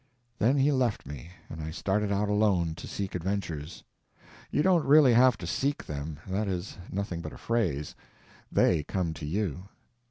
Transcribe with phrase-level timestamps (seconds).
[0.39, 3.83] Then he left me, and I started out alone to seek adventures.
[4.49, 9.65] You don't really have to seek them—that is nothing but a phrase—they come to you.